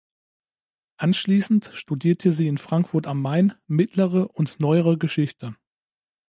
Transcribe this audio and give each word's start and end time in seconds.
Anschließend 0.97 1.69
studierte 1.75 2.31
sie 2.31 2.47
in 2.47 2.57
Frankfurt 2.57 3.05
am 3.05 3.21
Main 3.21 3.53
Mittlere 3.67 4.29
und 4.31 4.59
Neuere 4.59 4.97
Geschichte. 4.97 5.55